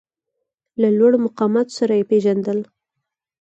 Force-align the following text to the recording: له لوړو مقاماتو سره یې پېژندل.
له 0.81 0.89
لوړو 0.97 1.17
مقاماتو 1.25 1.75
سره 1.79 1.93
یې 1.99 2.07
پېژندل. 2.11 2.59